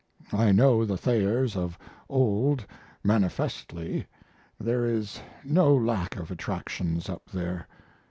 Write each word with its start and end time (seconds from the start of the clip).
I 0.33 0.51
know 0.51 0.83
the 0.83 0.97
Thayers 0.97 1.55
of 1.55 1.77
old 2.09 2.65
manifestly 3.03 4.07
there 4.59 4.83
is 4.87 5.21
no 5.43 5.75
lack 5.75 6.15
of 6.15 6.31
attractions 6.31 7.07
up 7.07 7.29
there. 7.31 7.67